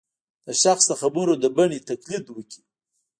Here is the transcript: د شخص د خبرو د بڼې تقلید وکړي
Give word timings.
د 0.45 0.47
شخص 0.61 0.83
د 0.89 0.93
خبرو 1.01 1.33
د 1.43 1.45
بڼې 1.55 1.79
تقلید 1.89 2.25
وکړي 2.31 2.61